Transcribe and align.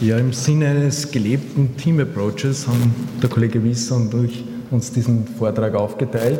Ja, 0.00 0.16
im 0.16 0.32
Sinne 0.32 0.68
eines 0.68 1.10
gelebten 1.10 1.76
Team-Approaches 1.76 2.68
haben 2.68 2.94
der 3.20 3.28
Kollege 3.28 3.64
Wisser 3.64 3.96
und 3.96 4.14
ich 4.26 4.44
uns 4.70 4.92
diesen 4.92 5.26
Vortrag 5.26 5.74
aufgeteilt, 5.74 6.38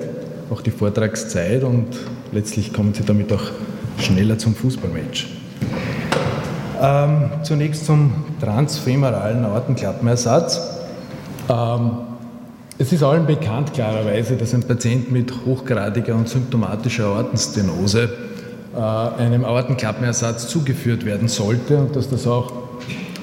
auch 0.48 0.60
die 0.60 0.70
Vortragszeit 0.70 1.64
und 1.64 1.88
letztlich 2.30 2.72
kommen 2.72 2.94
Sie 2.94 3.02
damit 3.02 3.32
auch 3.32 3.42
schneller 3.98 4.38
zum 4.38 4.54
Fußballmatch. 4.54 5.26
Ähm, 6.80 7.30
zunächst 7.42 7.84
zum 7.84 8.12
transfemoralen 8.40 9.44
Aortenklappenersatz. 9.44 10.60
Ähm, 11.48 11.90
es 12.78 12.92
ist 12.92 13.02
allen 13.02 13.26
bekannt 13.26 13.74
klarerweise, 13.74 14.36
dass 14.36 14.54
ein 14.54 14.62
Patient 14.62 15.10
mit 15.10 15.32
hochgradiger 15.44 16.14
und 16.14 16.28
symptomatischer 16.28 17.06
Aortenstenose 17.06 18.08
äh, 18.76 18.78
einem 18.78 19.44
Aortenklappenersatz 19.44 20.46
zugeführt 20.46 21.04
werden 21.04 21.26
sollte 21.26 21.78
und 21.78 21.96
dass 21.96 22.08
das 22.08 22.24
auch 22.28 22.68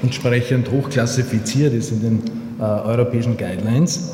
entsprechend 0.03 0.71
hochklassifiziert 0.71 1.73
ist 1.73 1.91
in 1.91 2.01
den 2.01 2.21
äh, 2.59 2.63
europäischen 2.63 3.37
Guidelines. 3.37 4.11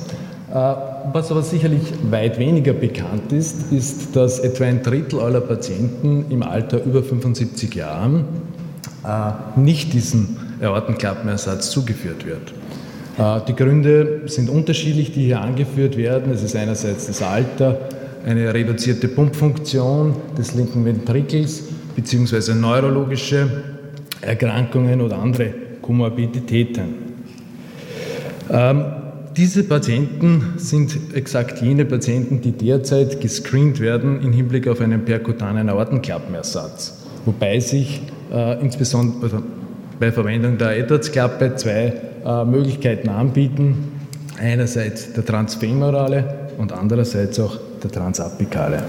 Äh, 0.51 0.73
was 1.13 1.31
aber 1.31 1.41
sicherlich 1.41 1.81
weit 2.09 2.37
weniger 2.37 2.73
bekannt 2.73 3.31
ist, 3.31 3.71
ist, 3.71 4.15
dass 4.15 4.39
etwa 4.39 4.65
ein 4.65 4.83
Drittel 4.83 5.20
aller 5.20 5.41
Patienten 5.41 6.25
im 6.29 6.43
Alter 6.43 6.83
über 6.83 7.03
75 7.03 7.73
Jahren 7.73 8.25
äh, 9.05 9.59
nicht 9.59 9.93
diesem 9.93 10.37
Aortenklappenersatz 10.61 11.71
zugeführt 11.71 12.25
wird. 12.25 12.53
Äh, 13.17 13.45
die 13.48 13.55
Gründe 13.55 14.23
sind 14.25 14.49
unterschiedlich, 14.49 15.11
die 15.13 15.25
hier 15.25 15.41
angeführt 15.41 15.98
werden. 15.98 16.31
Es 16.31 16.43
ist 16.43 16.55
einerseits 16.55 17.07
das 17.07 17.21
Alter, 17.21 17.79
eine 18.25 18.53
reduzierte 18.53 19.07
Pumpfunktion 19.07 20.15
des 20.37 20.53
linken 20.53 20.85
Ventrikels 20.85 21.63
beziehungsweise 21.95 22.55
neurologische 22.55 23.48
Erkrankungen 24.21 25.01
oder 25.01 25.17
andere 25.17 25.53
Komorbiditäten. 25.91 26.93
Ähm, 28.49 28.85
diese 29.35 29.63
Patienten 29.65 30.53
sind 30.55 30.98
exakt 31.13 31.61
jene 31.61 31.83
Patienten, 31.83 32.39
die 32.39 32.53
derzeit 32.53 33.20
gescreent 33.20 33.81
werden 33.81 34.21
im 34.21 34.31
Hinblick 34.31 34.70
auf 34.70 34.79
einen 34.79 35.03
perkutanen 35.03 35.70
Aortenklappenersatz, 35.70 37.03
wobei 37.25 37.59
sich 37.59 38.01
äh, 38.31 38.61
insbesondere 38.61 39.43
bei 39.99 40.13
Verwendung 40.13 40.57
der 40.57 40.77
Edwards-Klappe 40.77 41.55
zwei 41.55 41.93
äh, 42.26 42.45
Möglichkeiten 42.45 43.09
anbieten. 43.09 43.91
Einerseits 44.39 45.11
der 45.11 45.26
transfemorale 45.26 46.49
und 46.57 46.71
andererseits 46.71 47.37
auch 47.39 47.57
der 47.83 47.91
transapikale. 47.91 48.81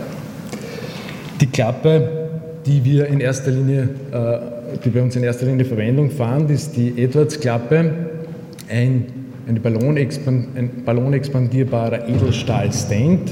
Die 1.41 1.47
Klappe, 1.47 2.31
die 2.65 2.85
wir 2.85 3.07
in 3.09 3.19
erster 3.21 3.51
Linie 3.51 3.89
äh, 4.13 4.52
die 4.85 4.91
bei 4.91 5.03
uns 5.03 5.17
in 5.17 5.23
erster 5.23 5.47
Linie 5.47 5.65
Verwendung 5.65 6.11
fand, 6.11 6.51
ist 6.51 6.77
die 6.77 7.03
Edwards-Klappe, 7.03 7.93
ein, 8.69 9.07
eine 9.47 9.61
Ballonexpand, 9.61 10.57
ein 10.57 10.85
ballonexpandierbarer 10.85 12.09
Edelstahl-Stand. 12.09 13.31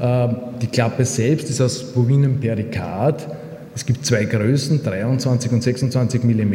Äh, 0.00 0.28
die 0.60 0.66
Klappe 0.66 1.04
selbst 1.04 1.50
ist 1.50 1.60
aus 1.60 1.92
bovinem 1.92 2.40
Perikard. 2.40 3.26
Es 3.74 3.84
gibt 3.84 4.06
zwei 4.06 4.24
Größen, 4.24 4.82
23 4.82 5.52
und 5.52 5.62
26 5.62 6.22
mm. 6.22 6.52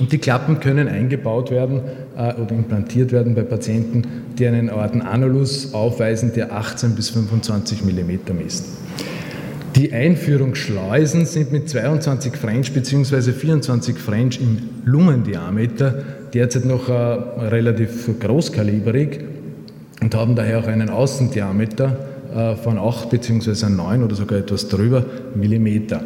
Und 0.00 0.12
die 0.12 0.18
Klappen 0.18 0.60
können 0.60 0.88
eingebaut 0.88 1.50
werden 1.50 1.80
äh, 2.16 2.34
oder 2.34 2.52
implantiert 2.52 3.12
werden 3.12 3.34
bei 3.34 3.42
Patienten, 3.42 4.02
die 4.38 4.46
einen 4.46 4.70
Aortenanulus 4.70 5.74
aufweisen, 5.74 6.32
der 6.34 6.52
18 6.52 6.94
bis 6.94 7.10
25 7.10 7.82
mm 7.84 8.36
misst. 8.38 8.66
Die 9.78 9.92
Einführungsschleusen 9.92 11.24
sind 11.24 11.52
mit 11.52 11.68
22 11.68 12.34
French 12.34 12.72
bzw. 12.72 13.30
24 13.30 13.96
French 13.96 14.40
im 14.40 14.58
Lungendiameter 14.84 16.02
derzeit 16.34 16.64
noch 16.64 16.88
äh, 16.88 16.92
relativ 16.92 18.10
großkalibrig 18.18 19.20
und 20.02 20.16
haben 20.16 20.34
daher 20.34 20.58
auch 20.58 20.66
einen 20.66 20.90
Außendiameter 20.90 21.96
äh, 22.34 22.56
von 22.56 22.76
8 22.76 23.08
bzw. 23.08 23.68
9 23.68 24.02
oder 24.02 24.16
sogar 24.16 24.40
etwas 24.40 24.66
drüber 24.66 25.06
Millimeter. 25.36 26.02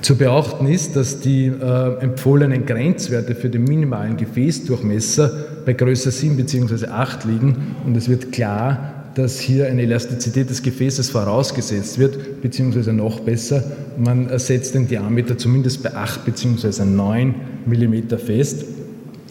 Zu 0.00 0.16
beachten 0.16 0.68
ist, 0.68 0.94
dass 0.94 1.18
die 1.18 1.46
äh, 1.46 1.98
empfohlenen 1.98 2.64
Grenzwerte 2.64 3.34
für 3.34 3.48
den 3.48 3.64
minimalen 3.64 4.16
Gefäßdurchmesser 4.16 5.46
bei 5.64 5.72
Größe 5.72 6.12
7 6.12 6.36
bzw. 6.36 6.86
8 6.86 7.24
liegen 7.24 7.74
und 7.84 7.96
es 7.96 8.08
wird 8.08 8.30
klar, 8.30 8.95
dass 9.16 9.40
hier 9.40 9.66
eine 9.66 9.82
Elastizität 9.82 10.50
des 10.50 10.62
Gefäßes 10.62 11.08
vorausgesetzt 11.08 11.98
wird, 11.98 12.42
beziehungsweise 12.42 12.92
noch 12.92 13.20
besser, 13.20 13.64
man 13.96 14.38
setzt 14.38 14.74
den 14.74 14.86
Diameter 14.86 15.38
zumindest 15.38 15.82
bei 15.82 15.94
8 15.94 16.26
bzw. 16.26 16.84
9 16.84 17.34
mm 17.64 18.18
fest. 18.18 18.66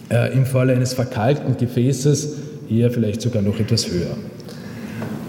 Äh, 0.09 0.33
Im 0.33 0.47
Falle 0.47 0.73
eines 0.73 0.95
verkalkten 0.95 1.55
Gefäßes 1.55 2.33
eher 2.67 2.89
vielleicht 2.89 3.21
sogar 3.21 3.43
noch 3.43 3.59
etwas 3.59 3.87
höher. 3.87 4.17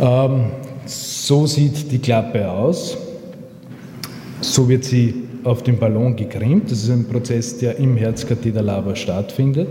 Ähm, 0.00 0.46
so 0.86 1.46
sieht 1.46 1.92
die 1.92 1.98
Klappe 1.98 2.50
aus. 2.50 2.96
So 4.40 4.70
wird 4.70 4.84
sie 4.84 5.26
auf 5.44 5.64
dem 5.64 5.78
Ballon 5.78 6.16
gegrimmt. 6.16 6.70
Das 6.70 6.82
ist 6.82 6.90
ein 6.90 7.04
Prozess, 7.04 7.58
der 7.58 7.76
im 7.76 7.98
Herzkatheterlabor 7.98 8.96
stattfindet. 8.96 9.68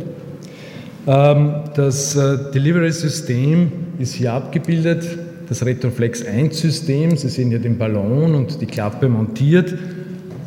Ähm, 1.08 1.54
das 1.76 2.16
äh, 2.16 2.52
Delivery-System 2.52 3.72
ist 4.00 4.16
hier 4.16 4.34
abgebildet, 4.34 5.06
das 5.48 5.64
Retroflex 5.64 6.24
1-System. 6.26 7.16
Sie 7.16 7.30
sehen 7.30 7.50
hier 7.50 7.60
den 7.60 7.78
Ballon 7.78 8.34
und 8.34 8.60
die 8.60 8.66
Klappe 8.66 9.08
montiert. 9.08 9.74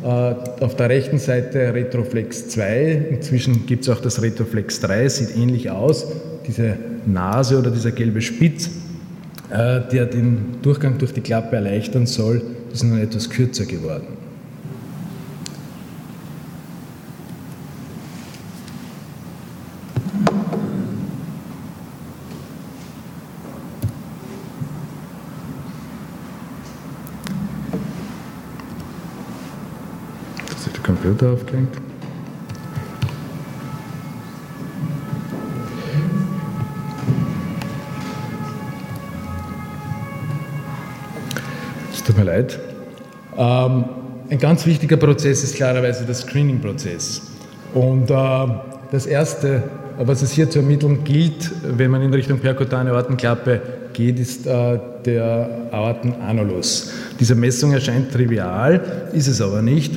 Äh, 0.03 0.07
auf 0.07 0.75
der 0.75 0.89
rechten 0.89 1.17
Seite 1.17 1.73
Retroflex 1.73 2.49
2. 2.49 3.07
Inzwischen 3.11 3.65
gibt 3.65 3.83
es 3.83 3.89
auch 3.89 4.01
das 4.01 4.21
Retroflex 4.21 4.81
3, 4.81 5.07
sieht 5.07 5.37
ähnlich 5.37 5.69
aus. 5.69 6.07
Diese 6.45 6.75
Nase 7.05 7.57
oder 7.57 7.71
dieser 7.71 7.91
gelbe 7.91 8.21
Spitz, 8.21 8.69
äh, 9.49 9.81
der 9.91 10.05
den 10.07 10.57
Durchgang 10.61 10.97
durch 10.97 11.13
die 11.13 11.21
Klappe 11.21 11.55
erleichtern 11.55 12.05
soll, 12.05 12.41
ist 12.73 12.83
nun 12.83 12.99
etwas 12.99 13.29
kürzer 13.29 13.65
geworden. 13.65 14.18
Computer 30.83 31.31
aufgehängt. 31.31 31.69
Es 41.93 42.03
tut 42.03 42.17
mir 42.17 42.23
leid. 42.23 42.59
Ähm, 43.37 43.85
ein 44.29 44.37
ganz 44.37 44.65
wichtiger 44.65 44.97
Prozess 44.97 45.43
ist 45.43 45.55
klarerweise 45.55 46.05
der 46.05 46.15
Screening-Prozess. 46.15 47.21
Und 47.73 48.09
äh, 48.09 48.15
das 48.91 49.05
Erste, 49.05 49.63
was 49.97 50.21
es 50.21 50.31
hier 50.31 50.49
zu 50.49 50.59
ermitteln 50.59 51.03
gilt, 51.03 51.51
wenn 51.63 51.91
man 51.91 52.01
in 52.01 52.13
Richtung 52.13 52.39
perkutane 52.39 52.91
Aortenklappe 52.91 53.61
geht, 53.93 54.19
ist 54.19 54.47
äh, 54.47 54.79
der 55.05 55.69
Aortenanulus. 55.71 56.91
Diese 57.19 57.35
Messung 57.35 57.73
erscheint 57.73 58.11
trivial, 58.11 59.09
ist 59.13 59.27
es 59.27 59.41
aber 59.41 59.61
nicht. 59.61 59.93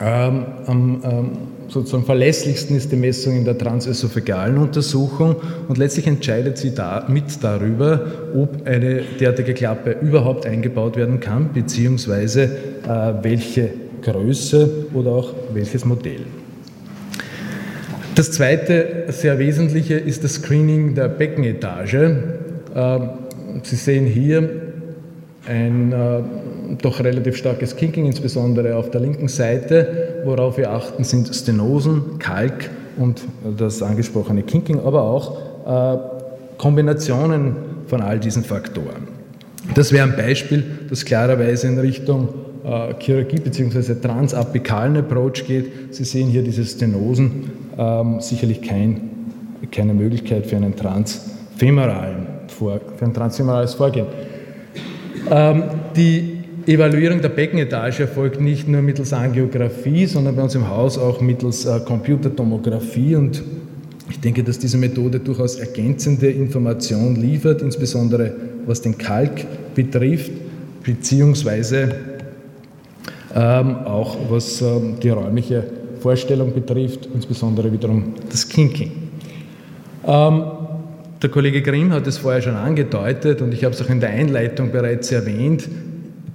Ähm, 0.00 0.44
ähm, 0.68 1.30
sozusagen 1.68 2.04
verlässlichsten 2.04 2.76
ist 2.76 2.92
die 2.92 2.96
Messung 2.96 3.36
in 3.36 3.44
der 3.44 3.58
transösophagalen 3.58 4.58
Untersuchung 4.58 5.36
und 5.66 5.76
letztlich 5.76 6.06
entscheidet 6.06 6.56
sie 6.56 6.74
da, 6.74 7.04
mit 7.08 7.42
darüber, 7.42 8.00
ob 8.34 8.66
eine 8.66 9.02
derartige 9.20 9.54
Klappe 9.54 9.96
überhaupt 10.00 10.46
eingebaut 10.46 10.96
werden 10.96 11.20
kann, 11.20 11.52
beziehungsweise 11.52 12.44
äh, 12.44 13.12
welche 13.22 13.70
Größe 14.02 14.86
oder 14.94 15.10
auch 15.10 15.34
welches 15.52 15.84
Modell. 15.84 16.20
Das 18.14 18.32
zweite 18.32 19.04
sehr 19.08 19.38
wesentliche 19.38 19.94
ist 19.94 20.24
das 20.24 20.34
Screening 20.34 20.94
der 20.94 21.08
Beckenetage. 21.08 22.22
Ähm, 22.74 23.10
sie 23.62 23.76
sehen 23.76 24.06
hier 24.06 24.48
ein 25.46 25.92
äh, 25.92 26.20
doch 26.82 27.00
relativ 27.00 27.36
starkes 27.36 27.76
Kinking, 27.76 28.06
insbesondere 28.06 28.76
auf 28.76 28.90
der 28.90 29.00
linken 29.00 29.28
Seite. 29.28 30.20
Worauf 30.24 30.58
wir 30.58 30.70
achten, 30.70 31.04
sind 31.04 31.34
Stenosen, 31.34 32.18
Kalk 32.18 32.70
und 32.96 33.22
das 33.56 33.82
angesprochene 33.82 34.42
Kinking, 34.42 34.80
aber 34.84 35.02
auch 35.02 35.36
äh, 35.66 35.98
Kombinationen 36.58 37.56
von 37.86 38.02
all 38.02 38.18
diesen 38.18 38.44
Faktoren. 38.44 39.08
Das 39.74 39.92
wäre 39.92 40.04
ein 40.04 40.16
Beispiel, 40.16 40.64
das 40.88 41.04
klarerweise 41.04 41.68
in 41.68 41.78
Richtung 41.78 42.28
äh, 42.64 42.94
Chirurgie 42.98 43.38
bzw. 43.38 43.94
transapikalen 43.94 44.96
Approach 44.96 45.44
geht. 45.46 45.94
Sie 45.94 46.04
sehen 46.04 46.28
hier 46.28 46.42
diese 46.42 46.64
Stenosen, 46.64 47.50
ähm, 47.78 48.20
sicherlich 48.20 48.62
kein, 48.62 49.10
keine 49.70 49.94
Möglichkeit 49.94 50.46
für, 50.46 50.56
einen 50.56 50.74
transfemoralen, 50.74 52.26
für 52.48 52.80
ein 53.00 53.14
transfemorales 53.14 53.74
Vorgehen. 53.74 54.06
Ähm, 55.30 55.64
die 55.96 56.37
Evaluierung 56.68 57.22
der 57.22 57.30
Beckenetage 57.30 58.00
erfolgt 58.00 58.42
nicht 58.42 58.68
nur 58.68 58.82
mittels 58.82 59.14
Angiografie, 59.14 60.04
sondern 60.04 60.36
bei 60.36 60.42
uns 60.42 60.54
im 60.54 60.68
Haus 60.68 60.98
auch 60.98 61.22
mittels 61.22 61.64
äh, 61.64 61.80
Computertomographie 61.80 63.16
und 63.16 63.42
ich 64.10 64.20
denke, 64.20 64.44
dass 64.44 64.58
diese 64.58 64.76
Methode 64.76 65.18
durchaus 65.18 65.56
ergänzende 65.56 66.28
Informationen 66.30 67.16
liefert, 67.16 67.62
insbesondere 67.62 68.34
was 68.66 68.82
den 68.82 68.98
Kalk 68.98 69.46
betrifft, 69.74 70.30
beziehungsweise 70.82 71.88
ähm, 73.34 73.76
auch 73.86 74.16
was 74.28 74.60
ähm, 74.60 74.96
die 75.02 75.08
räumliche 75.08 75.64
Vorstellung 76.00 76.52
betrifft, 76.52 77.08
insbesondere 77.14 77.72
wiederum 77.72 78.12
das 78.28 78.46
Kinking. 78.46 78.92
Ähm, 80.06 80.42
der 81.22 81.30
Kollege 81.30 81.62
Grimm 81.62 81.94
hat 81.94 82.06
es 82.06 82.18
vorher 82.18 82.42
schon 82.42 82.56
angedeutet 82.56 83.40
und 83.40 83.54
ich 83.54 83.64
habe 83.64 83.74
es 83.74 83.80
auch 83.80 83.88
in 83.88 84.00
der 84.00 84.10
Einleitung 84.10 84.70
bereits 84.70 85.10
erwähnt. 85.10 85.66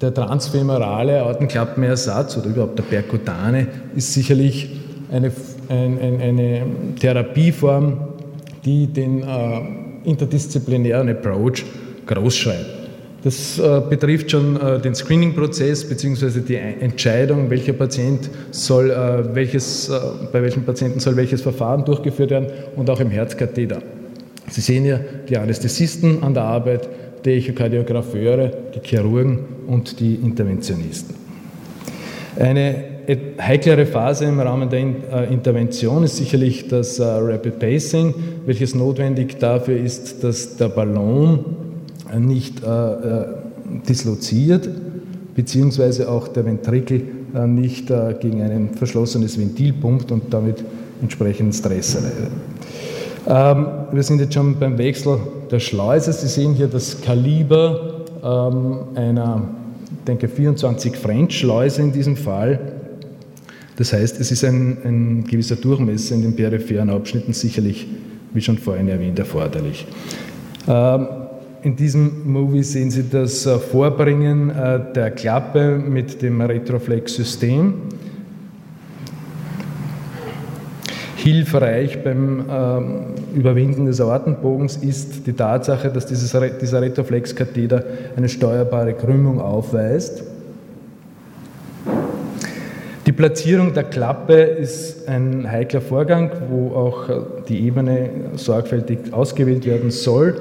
Der 0.04 0.14
transfemorale 0.14 1.22
Aortenklappenersatz 1.22 2.36
oder 2.36 2.48
überhaupt 2.48 2.78
der 2.78 2.84
Percutane 2.84 3.68
ist 3.96 4.12
sicherlich 4.12 4.70
eine, 5.10 5.32
ein, 5.70 5.98
ein, 5.98 6.22
eine 6.22 6.66
Therapieform, 7.00 8.10
die 8.66 8.88
den 8.88 9.24
äh, 9.24 9.62
interdisziplinären 10.04 11.08
Approach 11.08 11.64
großschreibt. 12.06 12.66
Das 13.24 13.58
äh, 13.58 13.82
betrifft 13.90 14.32
schon 14.32 14.60
äh, 14.60 14.82
den 14.82 14.94
Screening-Prozess 14.94 15.88
bzw. 15.88 16.42
die 16.42 16.56
Entscheidung, 16.56 17.50
welcher 17.50 17.72
Patient 17.72 18.30
soll, 18.52 18.92
äh, 18.92 19.34
welches, 19.34 19.88
äh, 19.88 19.94
bei 20.34 20.42
welchem 20.42 20.66
Patienten 20.66 21.00
soll 21.00 21.16
welches 21.16 21.42
Verfahren 21.42 21.86
durchgeführt 21.86 22.32
werden 22.32 22.48
und 22.76 22.90
auch 22.90 23.00
im 23.00 23.10
Herzkatheter. 23.10 23.82
Sie 24.50 24.62
sehen 24.62 24.84
hier 24.84 25.00
die 25.28 25.38
Anästhesisten 25.38 26.22
an 26.24 26.34
der 26.34 26.44
Arbeit, 26.44 26.90
die 27.26 27.32
Echokardiographöre, 27.32 28.52
die 28.76 28.88
Chirurgen 28.88 29.40
und 29.68 30.00
die 30.00 30.16
Interventionisten. 30.16 31.16
Eine 32.38 32.94
heiklere 33.40 33.86
Phase 33.86 34.26
im 34.26 34.40
Rahmen 34.40 34.70
der 34.70 34.80
äh, 34.80 35.34
Intervention 35.34 36.04
ist 36.04 36.18
sicherlich 36.18 36.68
das 36.68 37.00
äh, 37.00 37.04
Rapid 37.04 37.60
Pacing, 37.60 38.14
welches 38.46 38.76
notwendig 38.76 39.40
dafür 39.40 39.78
ist, 39.78 40.24
dass 40.24 40.58
der 40.58 40.70
Ballon 40.70 41.46
nicht 42.20 42.62
disloziert, 43.90 44.70
beziehungsweise 45.34 46.10
auch 46.10 46.28
der 46.28 46.46
Ventrikel 46.46 47.02
nicht 47.48 47.88
gegen 48.20 48.42
ein 48.44 48.70
verschlossenes 48.76 49.40
Ventil 49.40 49.74
pumpt 49.74 50.12
und 50.12 50.32
damit 50.32 50.64
entsprechend 51.02 51.56
Stress 51.56 51.96
erleidet. 51.96 52.30
Ähm, 53.26 53.68
wir 53.92 54.04
sind 54.04 54.20
jetzt 54.20 54.34
schon 54.34 54.60
beim 54.60 54.78
Wechsel 54.78 55.18
der 55.50 55.60
Schleuse. 55.60 56.12
Sie 56.12 56.28
sehen 56.28 56.54
hier 56.54 56.68
das 56.68 57.02
Kaliber 57.02 58.04
ähm, 58.24 58.80
einer, 58.96 59.48
denke, 60.06 60.28
24 60.28 60.98
French-Schleuse 60.98 61.82
in 61.82 61.92
diesem 61.94 62.18
Fall. 62.18 62.60
Das 63.78 63.94
heißt, 63.94 64.20
es 64.20 64.32
ist 64.32 64.44
ein, 64.44 64.78
ein, 64.84 65.24
gewisser 65.24 65.56
Durchmesser 65.56 66.16
in 66.16 66.22
den 66.22 66.36
peripheren 66.36 66.90
Abschnitten 66.90 67.34
sicherlich, 67.34 67.88
wie 68.34 68.42
schon 68.42 68.58
vorhin 68.58 68.90
erwähnt, 68.90 69.18
erforderlich. 69.18 69.88
Ähm, 70.68 71.08
in 71.64 71.78
diesem 71.78 72.30
Movie 72.30 72.64
sehen 72.64 72.92
Sie 72.92 73.10
das 73.10 73.46
äh, 73.46 73.58
Vorbringen 73.58 74.50
äh, 74.50 74.82
der 74.94 75.12
Klappe 75.12 75.78
mit 75.78 76.22
dem 76.22 76.42
Retroflex-System. 76.42 77.74
Hilfreich 81.24 82.04
beim 82.04 82.44
ähm, 82.52 83.00
Überwinden 83.34 83.86
des 83.86 84.02
Aortenbogens 84.02 84.76
ist 84.76 85.26
die 85.26 85.32
Tatsache, 85.32 85.90
dass 85.90 86.06
dieses, 86.06 86.36
dieser 86.60 86.82
Retroflexkatheter 86.82 87.82
eine 88.18 88.28
steuerbare 88.28 88.94
Krümmung 88.94 89.40
aufweist. 89.40 90.24
Die 93.06 93.14
Platzierung 93.14 93.74
der 93.74 93.86
Klappe 93.86 94.34
ist 94.34 95.08
ein 95.08 95.50
heikler 95.50 95.80
Vorgang, 95.80 96.30
wo 96.50 96.76
auch 96.76 97.08
äh, 97.08 97.14
die 97.48 97.68
Ebene 97.68 98.10
sorgfältig 98.36 99.14
ausgewählt 99.14 99.66
werden 99.66 99.92
soll 99.92 100.36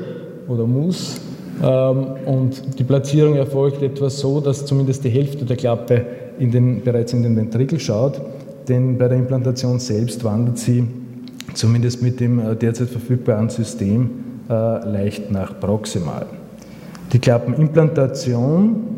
oder 0.49 0.67
muss. 0.67 1.21
Ähm, 1.63 2.07
und 2.27 2.77
die 2.81 2.85
Platzierung 2.85 3.37
erfolgt 3.37 3.85
etwa 3.85 4.11
so, 4.11 4.41
dass 4.41 4.67
zumindest 4.67 5.05
die 5.05 5.11
Hälfte 5.11 5.45
der 5.45 5.57
Klappe 5.57 6.05
in 6.41 6.51
den, 6.51 6.83
bereits 6.83 7.13
in 7.13 7.23
den 7.23 7.37
Ventrikel 7.37 7.79
schaut 7.79 8.21
denn 8.69 8.99
bei 8.99 9.09
der 9.09 9.19
Implantation 9.19 9.79
selbst 9.79 10.23
wandert 10.25 10.59
sie 10.59 10.85
zumindest 11.55 12.03
mit 12.03 12.21
dem 12.21 12.39
äh, 12.39 12.57
derzeit 12.57 12.89
verfügbaren 12.89 13.49
System 13.49 14.11
äh, 14.49 14.53
leicht 14.53 15.31
nach 15.31 15.59
proximal. 15.59 16.27
Die 17.13 17.19
Klappenimplantation, 17.19 18.89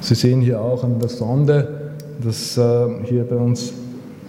Sie 0.00 0.14
sehen 0.14 0.42
hier 0.42 0.60
auch 0.60 0.84
an 0.84 0.98
der 0.98 1.08
Sonde, 1.08 1.92
dass 2.22 2.58
äh, 2.58 2.86
hier 3.04 3.24
bei 3.24 3.36
uns 3.36 3.72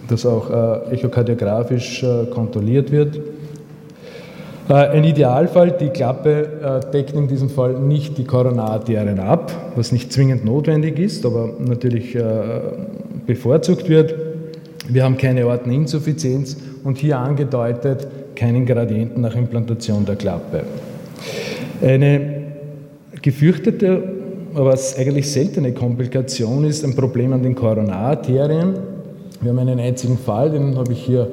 das 0.08 0.24
auch 0.24 0.48
echokardiografisch 0.88 2.06
kontrolliert 2.32 2.92
wird. 2.92 3.18
Äh, 4.68 4.72
ein 4.72 5.04
Idealfall, 5.04 5.72
die 5.78 5.90
Klappe 5.90 6.80
äh, 6.82 6.90
deckt 6.90 7.14
in 7.14 7.28
diesem 7.28 7.48
Fall 7.48 7.78
nicht 7.78 8.18
die 8.18 8.24
Koronararterien 8.24 9.20
ab, 9.20 9.52
was 9.76 9.92
nicht 9.92 10.12
zwingend 10.12 10.44
notwendig 10.44 10.98
ist, 10.98 11.24
aber 11.24 11.50
natürlich 11.58 12.16
äh, 12.16 12.22
bevorzugt 13.26 13.88
wird. 13.88 14.14
Wir 14.88 15.04
haben 15.04 15.16
keine 15.16 15.44
Aorteninsuffizienz 15.44 16.56
und 16.82 16.98
hier 16.98 17.18
angedeutet 17.18 18.08
keinen 18.34 18.66
Gradienten 18.66 19.22
nach 19.22 19.36
Implantation 19.36 20.04
der 20.04 20.16
Klappe. 20.16 20.64
Eine 21.80 22.42
gefürchtete, 23.22 24.02
aber 24.54 24.76
eigentlich 24.98 25.30
seltene 25.30 25.72
Komplikation 25.72 26.64
ist 26.64 26.84
ein 26.84 26.94
Problem 26.94 27.32
an 27.32 27.42
den 27.42 27.54
Koronararterien. 27.54 28.74
Wir 29.40 29.50
haben 29.50 29.58
einen 29.58 29.78
einzigen 29.78 30.18
Fall, 30.18 30.50
den 30.50 30.76
habe 30.76 30.92
ich 30.92 31.04
hier 31.04 31.28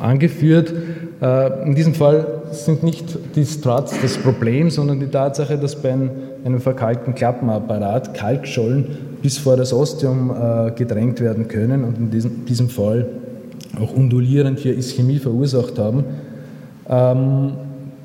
angeführt. 0.00 0.72
Äh, 1.20 1.66
in 1.66 1.74
diesem 1.74 1.94
Fall 1.94 2.42
sind 2.52 2.82
nicht 2.82 3.18
die 3.34 3.44
Struts 3.44 3.94
das 4.00 4.16
Problem, 4.16 4.70
sondern 4.70 5.00
die 5.00 5.08
Tatsache, 5.08 5.58
dass 5.58 5.76
bei 5.76 5.92
einem 5.92 6.60
verkalkten 6.60 7.14
Klappenapparat 7.14 8.14
Kalkschollen 8.14 8.86
bis 9.22 9.38
vor 9.38 9.56
das 9.56 9.72
Ostium 9.72 10.30
äh, 10.30 10.70
gedrängt 10.72 11.20
werden 11.20 11.48
können 11.48 11.84
und 11.84 11.98
in 11.98 12.10
diesem, 12.10 12.44
diesem 12.44 12.68
Fall 12.68 13.06
auch 13.80 13.92
undulierend 13.92 14.58
hier 14.58 14.76
Ischämie 14.76 15.18
verursacht 15.18 15.78
haben. 15.78 16.04
Ähm, 16.88 17.52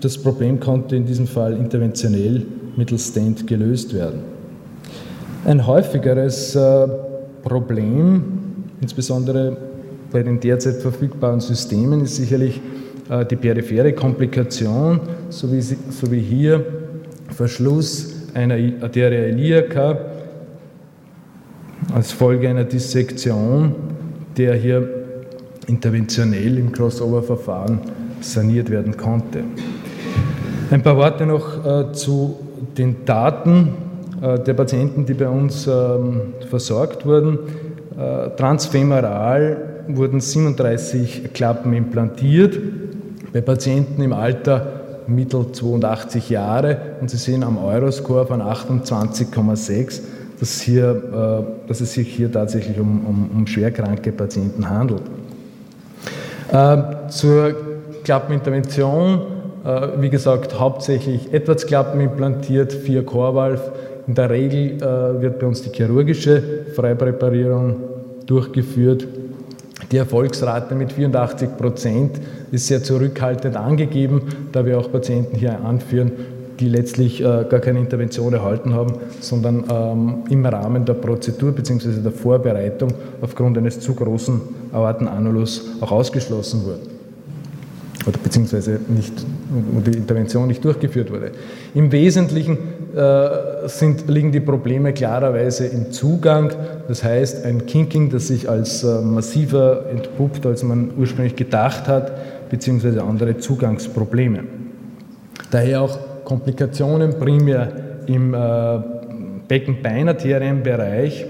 das 0.01 0.17
Problem 0.17 0.59
konnte 0.59 0.95
in 0.95 1.05
diesem 1.05 1.27
Fall 1.27 1.53
interventionell 1.53 2.45
mittels 2.75 3.09
Stent 3.09 3.47
gelöst 3.47 3.93
werden. 3.93 4.21
Ein 5.45 5.65
häufigeres 5.67 6.55
äh, 6.55 6.87
Problem, 7.43 8.23
insbesondere 8.81 9.57
bei 10.13 10.23
den 10.23 10.39
derzeit 10.39 10.75
verfügbaren 10.75 11.39
Systemen, 11.39 12.01
ist 12.01 12.15
sicherlich 12.15 12.61
äh, 13.09 13.25
die 13.25 13.35
periphere 13.35 13.93
Komplikation, 13.93 15.01
so 15.29 15.51
wie, 15.51 15.59
so 15.61 16.11
wie 16.11 16.19
hier 16.19 16.65
Verschluss 17.29 18.13
einer 18.35 18.55
Arteria 18.81 19.25
iliaca 19.27 19.97
als 21.93 22.11
Folge 22.11 22.47
einer 22.47 22.63
Dissektion, 22.63 23.75
der 24.37 24.53
hier 24.55 24.87
interventionell 25.67 26.57
im 26.59 26.71
Crossover-Verfahren 26.71 27.79
saniert 28.21 28.69
werden 28.69 28.95
konnte. 28.95 29.43
Ein 30.71 30.81
paar 30.81 30.95
Worte 30.95 31.25
noch 31.25 31.65
äh, 31.65 31.91
zu 31.93 32.37
den 32.77 33.05
Daten 33.05 33.69
äh, 34.21 34.39
der 34.39 34.53
Patienten, 34.53 35.05
die 35.05 35.13
bei 35.13 35.27
uns 35.27 35.67
ähm, 35.67 36.33
versorgt 36.49 37.05
wurden. 37.05 37.39
Äh, 37.97 38.29
transfemoral 38.35 39.72
wurden 39.87 40.19
37 40.19 41.33
Klappen 41.33 41.73
implantiert 41.73 42.59
bei 43.33 43.41
Patienten 43.41 44.01
im 44.01 44.13
Alter 44.13 44.83
mittel 45.07 45.51
82 45.51 46.29
Jahre 46.29 46.77
und 47.01 47.09
Sie 47.09 47.17
sehen 47.17 47.43
am 47.43 47.57
Euroscore 47.57 48.27
von 48.27 48.41
28,6, 48.41 50.01
dass, 50.39 50.61
hier, 50.61 51.45
äh, 51.65 51.67
dass 51.67 51.81
es 51.81 51.93
sich 51.93 52.07
hier 52.07 52.31
tatsächlich 52.31 52.79
um, 52.79 53.05
um, 53.05 53.29
um 53.35 53.47
schwerkranke 53.47 54.11
Patienten 54.11 54.69
handelt. 54.69 55.01
Äh, 56.51 57.09
zur 57.09 57.55
Klappenintervention, 58.03 59.21
äh, 59.65 59.87
wie 59.99 60.09
gesagt, 60.09 60.59
hauptsächlich 60.59 61.33
Edwards-Klappen 61.33 61.99
implantiert, 61.99 62.73
vier 62.73 63.03
Chorvalve. 63.05 63.61
In 64.05 64.15
der 64.15 64.29
Regel 64.29 64.81
wird 65.21 65.39
bei 65.39 65.47
uns 65.47 65.61
die 65.61 65.69
chirurgische 65.69 66.43
Freipräparierung 66.75 67.77
durchgeführt. 68.25 69.07
Die 69.93 69.99
Erfolgsrate 69.99 70.73
mit 70.73 70.91
84 70.91 71.55
Prozent 71.55 72.19
ist 72.51 72.65
sehr 72.65 72.81
zurückhaltend 72.81 73.55
angegeben, 73.55 74.23
da 74.51 74.65
wir 74.65 74.79
auch 74.79 74.91
Patienten 74.91 75.37
hier 75.37 75.63
anführen, 75.63 76.11
die 76.59 76.67
letztlich 76.67 77.21
äh, 77.21 77.45
gar 77.47 77.59
keine 77.59 77.77
Intervention 77.77 78.33
erhalten 78.33 78.73
haben, 78.73 78.95
sondern 79.19 79.65
ähm, 79.71 80.23
im 80.31 80.43
Rahmen 80.47 80.83
der 80.83 80.95
Prozedur 80.95 81.51
bzw. 81.51 82.01
der 82.01 82.11
Vorbereitung 82.11 82.91
aufgrund 83.21 83.55
eines 83.59 83.81
zu 83.81 83.93
großen 83.93 84.41
Aortenanulus 84.71 85.63
auch 85.79 85.91
ausgeschlossen 85.91 86.65
wurden. 86.65 86.92
Oder 88.05 88.17
beziehungsweise 88.17 88.79
nicht, 88.87 89.13
wo 89.49 89.79
die 89.79 89.97
Intervention 89.97 90.47
nicht 90.47 90.63
durchgeführt 90.63 91.11
wurde. 91.11 91.31
Im 91.73 91.91
Wesentlichen 91.91 92.57
äh, 92.95 93.67
sind, 93.67 94.07
liegen 94.09 94.31
die 94.31 94.39
Probleme 94.39 94.93
klarerweise 94.93 95.67
im 95.67 95.91
Zugang, 95.91 96.51
das 96.87 97.03
heißt 97.03 97.45
ein 97.45 97.65
Kinking, 97.65 98.09
das 98.09 98.27
sich 98.27 98.49
als 98.49 98.83
äh, 98.83 99.01
massiver 99.01 99.85
entpuppt, 99.89 100.45
als 100.45 100.63
man 100.63 100.91
ursprünglich 100.97 101.35
gedacht 101.35 101.87
hat, 101.87 102.49
beziehungsweise 102.49 103.03
andere 103.03 103.37
Zugangsprobleme. 103.37 104.43
Daher 105.51 105.81
auch 105.81 105.97
Komplikationen 106.23 107.17
primär 107.17 107.71
im 108.07 108.33
äh, 108.33 108.79
Beckenbeinarterienbereich, 109.47 111.25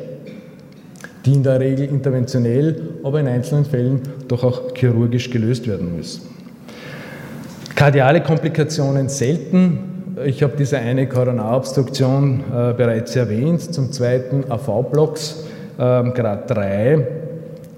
die 1.25 1.33
in 1.33 1.43
der 1.43 1.59
Regel 1.59 1.87
interventionell, 1.87 2.89
aber 3.03 3.19
in 3.19 3.27
einzelnen 3.27 3.65
Fällen 3.65 4.01
doch 4.27 4.43
auch 4.43 4.75
chirurgisch 4.75 5.29
gelöst 5.29 5.67
werden 5.67 5.95
müssen. 5.95 6.32
Kardiale 7.75 8.21
Komplikationen 8.21 9.09
selten. 9.09 10.15
Ich 10.25 10.43
habe 10.43 10.53
diese 10.55 10.77
eine 10.77 11.07
Koronarobstruktion 11.07 12.41
äh, 12.41 12.73
bereits 12.73 13.15
erwähnt. 13.15 13.61
Zum 13.73 13.91
zweiten 13.91 14.45
AV-Blocks, 14.49 15.43
äh, 15.77 15.81
Grad 16.11 16.49
3. 16.51 17.07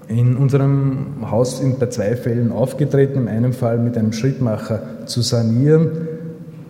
In 0.08 0.36
unserem 0.36 1.30
Haus 1.30 1.58
sind 1.58 1.78
bei 1.78 1.86
zwei 1.86 2.14
Fällen 2.14 2.52
aufgetreten, 2.52 3.22
in 3.22 3.28
einem 3.28 3.52
Fall 3.54 3.78
mit 3.78 3.96
einem 3.96 4.12
Schrittmacher 4.12 4.80
zu 5.06 5.22
sanieren. 5.22 6.08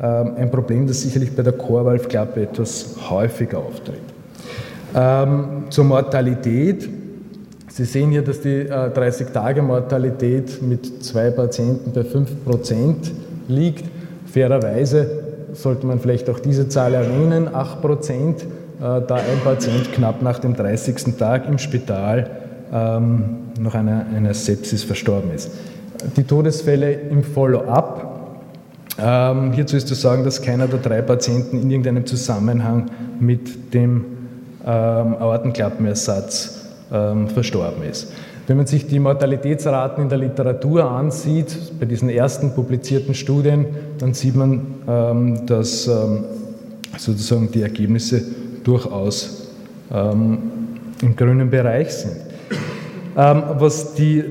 Ähm, 0.01 0.33
ein 0.37 0.51
Problem, 0.51 0.87
das 0.87 1.03
sicherlich 1.03 1.35
bei 1.35 1.43
der 1.43 1.55
Chorvalvklappe 1.55 2.43
etwas 2.43 2.95
häufiger 3.11 3.59
auftritt. 3.59 4.01
Ähm, 4.95 5.65
zur 5.71 5.85
Mortalität. 5.85 6.89
Sie 7.77 7.85
sehen 7.85 8.11
hier, 8.11 8.23
dass 8.23 8.41
die 8.41 8.71
30-Tage-Mortalität 8.71 10.63
äh, 10.63 10.65
mit 10.65 11.05
zwei 11.05 11.31
Patienten 11.31 11.93
bei 11.93 12.05
5 12.05 12.43
Prozent 12.43 13.13
liegt. 13.49 13.85
Fairerweise 14.25 15.11
sollte 15.53 15.87
man 15.87 16.01
vielleicht 16.01 16.31
auch 16.31 16.39
diese 16.39 16.71
Zahl 16.71 16.95
erwähnen, 16.95 17.55
8 17.55 17.83
Prozent, 17.83 18.41
äh, 18.45 18.47
da 18.81 19.17
ein 19.17 19.41
Patient 19.45 19.93
knapp 19.93 20.23
nach 20.23 20.39
dem 20.39 20.57
30. 20.57 21.19
Tag 21.19 21.47
im 21.47 21.59
Spital 21.59 22.31
ähm, 22.73 23.41
noch 23.61 23.75
einer, 23.75 24.07
einer 24.07 24.33
Sepsis 24.33 24.83
verstorben 24.83 25.33
ist. 25.35 25.51
Die 26.17 26.25
Todesfälle 26.25 26.93
im 26.93 27.23
Follow-up. 27.23 28.39
Ähm, 28.99 29.53
hierzu 29.53 29.77
ist 29.77 29.89
zu 29.89 29.95
sagen, 29.95 30.25
dass 30.25 30.41
keiner 30.41 30.67
der 30.67 30.79
drei 30.79 31.03
Patienten 31.03 31.61
in 31.61 31.71
irgendeinem 31.71 32.07
Zusammenhang 32.07 32.87
mit 33.21 33.75
dem 33.75 34.07
ähm, 34.65 35.17
Aortenklappenersatz 35.21 36.56
ähm, 36.93 37.29
verstorben 37.29 37.83
ist. 37.83 38.13
Wenn 38.47 38.59
man 38.59 38.67
sich 38.67 38.87
die 38.87 38.99
Mortalitätsraten 38.99 40.05
in 40.05 40.09
der 40.09 40.19
Literatur 40.19 40.89
ansieht, 40.89 41.57
bei 41.81 41.87
diesen 41.87 42.09
ersten 42.09 42.55
publizierten 42.55 43.15
Studien, 43.15 43.67
dann 43.99 44.15
sieht 44.15 44.37
man, 44.37 44.67
ähm, 44.89 45.47
dass 45.47 45.89
ähm, 45.89 46.25
sozusagen 46.97 47.51
die 47.51 47.63
Ergebnisse 47.63 48.23
durchaus 48.63 49.49
ähm, 49.93 50.39
im 51.03 51.17
grünen 51.17 51.51
Bereich 51.51 51.93
sind. 51.93 52.17
Was 53.15 53.95
die 53.95 54.25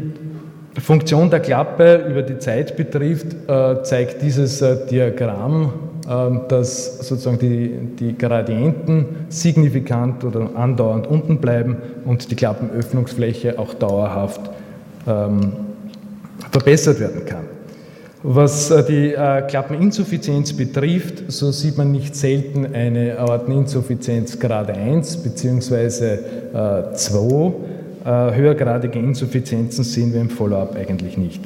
Funktion 0.79 1.29
der 1.29 1.39
Klappe 1.39 2.05
über 2.09 2.21
die 2.21 2.38
Zeit 2.39 2.75
betrifft, 2.75 3.27
äh, 3.47 3.81
zeigt 3.83 4.21
dieses 4.21 4.62
äh, 4.62 4.85
Diagramm 4.88 5.63
ähm, 5.63 5.69
dass 6.05 7.00
sozusagen 7.07 7.39
die, 7.39 7.71
die 8.00 8.15
Gradienten 8.15 9.25
signifikant 9.29 10.24
oder 10.24 10.55
andauernd 10.55 11.07
unten 11.07 11.38
bleiben 11.38 11.77
und 12.05 12.29
die 12.29 12.35
Klappenöffnungsfläche 12.35 13.57
auch 13.57 13.74
dauerhaft 13.74 14.41
ähm, 15.07 15.53
verbessert 16.51 17.00
werden 17.00 17.25
kann. 17.25 17.45
Was 18.27 18.71
äh, 18.71 18.83
die 18.83 19.13
äh, 19.13 19.43
Klappeninsuffizienz 19.43 20.53
betrifft, 20.53 21.31
so 21.31 21.51
sieht 21.51 21.77
man 21.77 21.91
nicht 21.91 22.15
selten 22.15 22.74
eine 22.74 23.19
Aorteninsuffizienz 23.19 24.39
Grad 24.39 24.71
1 24.71 25.17
bzw. 25.17 26.13
Äh, 26.53 26.93
2. 26.93 27.53
Äh, 28.03 28.35
höhergradige 28.35 28.97
Insuffizienzen 28.97 29.83
sehen 29.83 30.12
wir 30.12 30.21
im 30.21 30.31
Follow-up 30.31 30.75
eigentlich 30.75 31.19
nicht. 31.19 31.43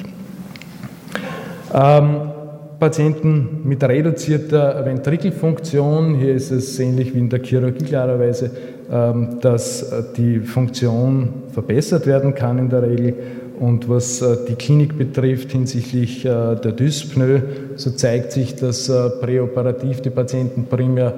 Ähm, 1.74 2.32
Patienten 2.80 3.60
mit 3.64 3.84
reduzierter 3.84 4.84
Ventrikelfunktion, 4.86 6.14
hier 6.14 6.34
ist 6.34 6.50
es 6.50 6.78
ähnlich 6.80 7.14
wie 7.14 7.18
in 7.18 7.28
der 7.28 7.42
Chirurgie 7.42 7.84
klarerweise, 7.84 8.50
ähm, 8.90 9.36
dass 9.42 9.82
äh, 9.82 10.02
die 10.16 10.40
Funktion 10.40 11.28
verbessert 11.52 12.06
werden 12.06 12.34
kann 12.34 12.58
in 12.58 12.70
der 12.70 12.82
Regel. 12.82 13.14
Und 13.60 13.90
was 13.90 14.22
äh, 14.22 14.38
die 14.48 14.54
Klinik 14.54 14.96
betrifft 14.96 15.52
hinsichtlich 15.52 16.24
äh, 16.24 16.56
der 16.56 16.72
Dyspnoe, 16.72 17.42
so 17.76 17.90
zeigt 17.90 18.32
sich, 18.32 18.56
dass 18.56 18.90
präoperativ 19.20 20.00
die 20.00 20.10
Patienten 20.10 20.64
primär 20.64 21.14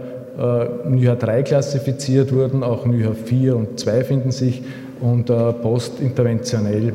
NYHA 0.88 1.14
3 1.14 1.42
klassifiziert 1.42 2.32
wurden, 2.32 2.62
auch 2.62 2.86
NYHA 2.86 3.12
4 3.12 3.54
und 3.56 3.78
2 3.78 4.04
finden 4.04 4.30
sich 4.30 4.62
und 5.00 5.26
postinterventionell 5.26 6.94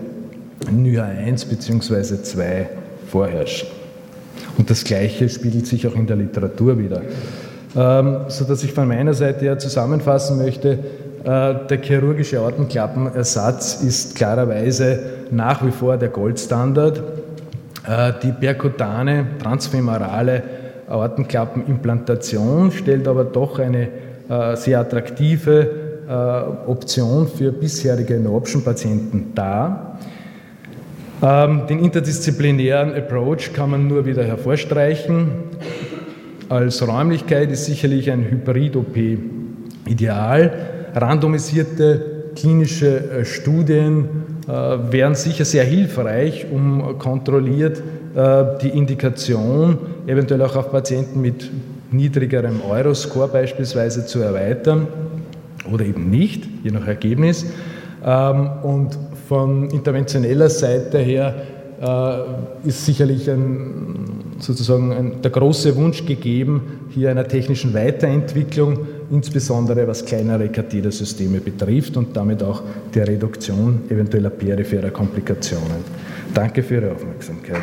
NYHA 0.71 1.03
1 1.03 1.45
bzw. 1.45 2.23
2 2.23 2.69
vorherrschen. 3.05 3.67
Und 4.57 4.69
das 4.69 4.83
Gleiche 4.83 5.29
spiegelt 5.29 5.67
sich 5.67 5.87
auch 5.87 5.95
in 5.95 6.07
der 6.07 6.15
Literatur 6.15 6.77
wieder. 6.77 7.01
Ähm, 7.75 8.21
sodass 8.27 8.63
ich 8.63 8.73
von 8.73 8.87
meiner 8.87 9.13
Seite 9.13 9.41
her 9.41 9.59
zusammenfassen 9.59 10.37
möchte, 10.37 10.79
äh, 11.27 11.67
der 11.69 11.81
chirurgische 11.81 12.39
Aortenklappenersatz 12.39 13.83
ist 13.83 14.15
klarerweise 14.15 14.99
nach 15.29 15.65
wie 15.65 15.71
vor 15.71 15.97
der 15.97 16.07
Goldstandard. 16.07 17.03
Äh, 17.85 18.13
die 18.23 18.31
perkutane 18.31 19.25
transfemorale 19.41 20.43
Aortenklappenimplantation 20.87 22.71
stellt 22.71 23.09
aber 23.09 23.25
doch 23.25 23.59
eine 23.59 23.89
äh, 24.29 24.55
sehr 24.55 24.79
attraktive 24.79 25.85
Option 26.67 27.27
für 27.27 27.51
bisherige 27.51 28.17
No-Option-Patienten 28.17 29.33
dar. 29.35 29.99
Ähm, 31.21 31.65
den 31.67 31.79
interdisziplinären 31.79 32.93
Approach 32.93 33.51
kann 33.53 33.71
man 33.71 33.87
nur 33.87 34.05
wieder 34.05 34.23
hervorstreichen. 34.23 35.29
Als 36.47 36.87
Räumlichkeit 36.87 37.51
ist 37.51 37.65
sicherlich 37.65 38.11
ein 38.11 38.23
Hybrid-OP 38.29 38.95
ideal. 39.87 40.53
Randomisierte 40.93 42.31
klinische 42.35 42.97
äh, 42.97 43.25
Studien 43.25 44.07
äh, 44.47 44.51
wären 44.91 45.15
sicher 45.15 45.43
sehr 45.43 45.63
hilfreich, 45.63 46.45
um 46.51 46.99
kontrolliert 46.99 47.81
äh, 48.15 48.43
die 48.61 48.69
Indikation 48.69 49.79
eventuell 50.05 50.43
auch 50.43 50.55
auf 50.55 50.71
Patienten 50.71 51.19
mit 51.21 51.49
niedrigerem 51.91 52.61
Euroscore 52.69 53.27
beispielsweise 53.27 54.05
zu 54.05 54.19
erweitern 54.19 54.87
oder 55.71 55.83
eben 55.83 56.11
nicht, 56.11 56.47
je 56.63 56.71
nach 56.71 56.87
Ergebnis. 56.87 57.47
Ähm, 58.05 58.49
und 58.61 58.97
von 59.27 59.69
interventioneller 59.69 60.49
Seite 60.49 60.99
her 60.99 61.35
äh, 61.81 62.67
ist 62.67 62.85
sicherlich 62.85 63.29
ein, 63.29 64.35
sozusagen 64.39 64.91
ein, 64.91 65.21
der 65.21 65.31
große 65.31 65.75
Wunsch 65.75 66.05
gegeben, 66.05 66.89
hier 66.89 67.11
einer 67.11 67.27
technischen 67.27 67.73
Weiterentwicklung, 67.73 68.87
insbesondere 69.11 69.87
was 69.87 70.05
kleinere 70.05 70.49
Kathetersysteme 70.49 71.39
betrifft 71.39 71.97
und 71.97 72.15
damit 72.15 72.41
auch 72.41 72.61
der 72.93 73.07
Reduktion 73.07 73.83
eventueller 73.89 74.29
peripherer 74.29 74.89
Komplikationen. 74.89 75.83
Danke 76.33 76.63
für 76.63 76.75
Ihre 76.75 76.91
Aufmerksamkeit. 76.91 77.61